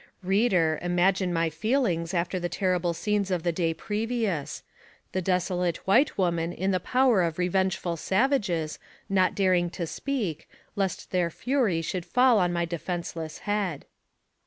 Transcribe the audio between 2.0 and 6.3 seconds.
after the terrible scenes of the day previous; the desolate white